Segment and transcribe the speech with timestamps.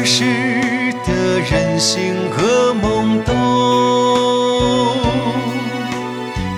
[0.00, 0.24] 儿时
[1.04, 3.36] 的任性和懵懂，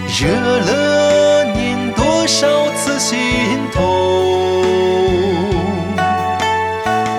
[0.06, 3.18] 惹了您多少次心
[3.72, 3.82] 痛。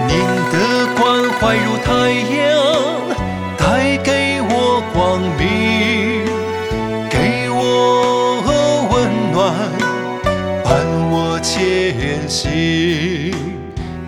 [0.07, 0.15] 您
[0.49, 0.55] 的
[0.95, 1.91] 关怀如太
[2.37, 2.41] 阳，
[3.57, 6.23] 带给我光明，
[7.09, 7.59] 给我
[8.93, 8.93] 温
[9.33, 9.53] 暖，
[10.63, 10.71] 伴
[11.11, 13.33] 我前行。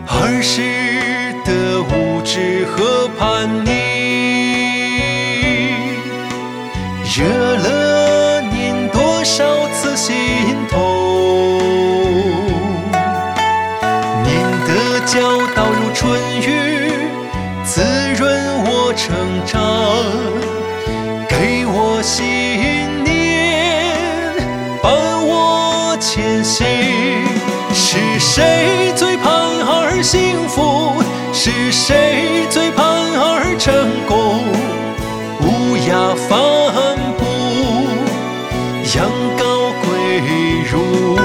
[0.08, 0.62] 儿时
[2.25, 3.70] 知和叛逆，
[7.15, 7.23] 惹
[7.57, 10.13] 了您多少次心
[10.67, 10.76] 痛。
[14.23, 14.34] 您
[14.65, 15.21] 的教
[15.54, 16.91] 导如春雨，
[17.63, 17.84] 滋
[18.17, 18.26] 润
[18.65, 19.62] 我成长，
[21.29, 22.23] 给我信
[23.04, 23.93] 念，
[24.82, 24.91] 伴
[25.27, 26.65] 我前行。
[27.71, 30.91] 是谁最盼儿幸福？
[31.37, 32.15] 是谁
[40.70, 41.16] 如。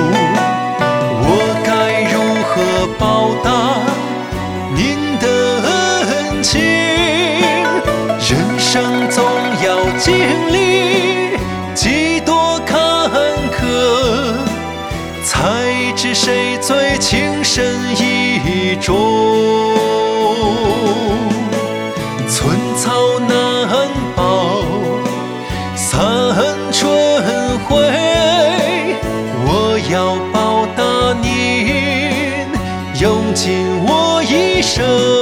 [1.23, 1.29] 我
[1.65, 1.69] 该
[2.13, 2.15] 如
[2.49, 2.53] 何
[2.99, 3.03] 报
[3.43, 3.49] 答
[4.75, 4.79] 您
[5.19, 5.25] 的
[6.09, 6.61] 恩情？
[8.19, 9.25] 人生总
[9.65, 10.09] 要经
[10.53, 10.57] 历
[11.75, 12.79] 几多坎
[13.51, 13.59] 坷，
[15.25, 19.60] 才知谁最情深意重。
[34.71, 35.20] 生。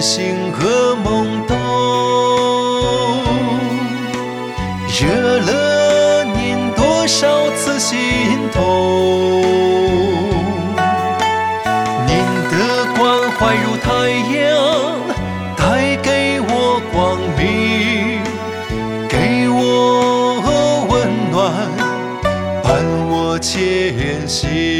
[0.00, 1.54] 的任性和懵懂，
[4.88, 5.04] 惹
[5.40, 7.98] 了您多少次心
[8.50, 9.42] 痛。
[12.06, 12.16] 您
[12.48, 12.54] 的
[12.96, 13.88] 关怀如太
[14.38, 14.48] 阳，
[15.54, 18.22] 带给我光明，
[19.06, 19.60] 给我
[20.88, 20.90] 温
[21.30, 21.38] 暖，
[22.62, 22.68] 伴
[23.10, 24.79] 我前行。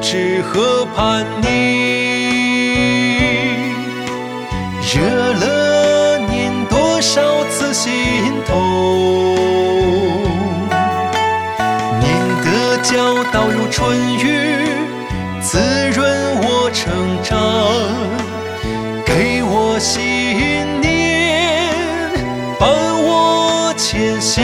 [0.00, 1.48] 的无知和叛逆，
[4.92, 5.00] 惹
[5.34, 7.92] 了您多少次心
[8.46, 10.16] 痛。
[12.00, 12.08] 您
[12.44, 14.68] 的教导如春雨，
[15.40, 15.58] 滋
[15.94, 16.90] 润我成
[17.22, 17.38] 长，
[19.04, 21.70] 给我信念，
[22.58, 22.68] 伴
[23.02, 24.42] 我前行。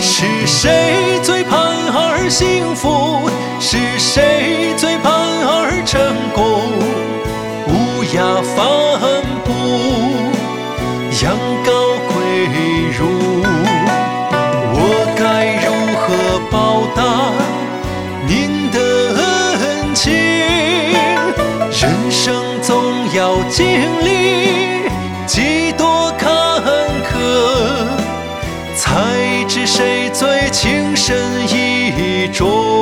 [0.00, 1.60] 是谁最盼
[1.92, 3.30] 儿幸福？
[3.62, 6.00] 是谁最盼儿成
[6.34, 6.40] 功？
[7.68, 8.58] 乌鸦反
[9.44, 9.48] 哺，
[11.22, 11.68] 羊羔
[12.08, 12.14] 跪
[12.96, 12.98] 乳。
[14.72, 14.78] 我
[15.14, 15.20] 该
[15.60, 15.68] 如
[16.00, 16.08] 何
[16.50, 16.56] 报
[16.96, 16.98] 答
[18.26, 18.76] 您的
[19.20, 20.10] 恩情？
[21.70, 22.18] 人生
[22.62, 22.72] 总
[23.12, 23.60] 要经
[24.02, 24.08] 历
[25.26, 26.32] 几多坎
[27.04, 27.12] 坷，
[28.74, 31.14] 才知谁最情深
[31.46, 32.79] 意重。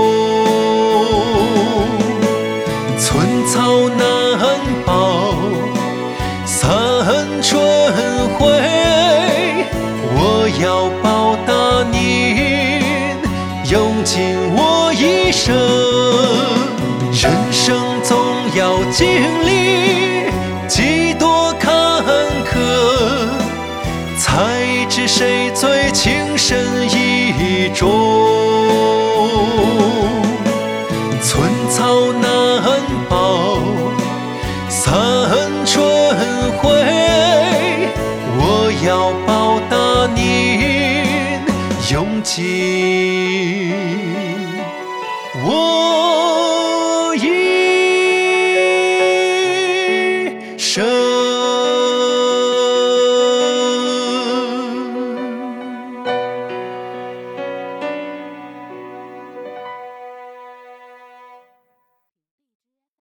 [13.98, 14.22] 用尽
[14.54, 15.52] 我一生。
[17.10, 18.16] 人生总
[18.54, 19.08] 要经
[19.44, 20.30] 历
[20.68, 21.72] 几多坎
[22.44, 22.54] 坷，
[24.16, 28.07] 才知谁最情深意重。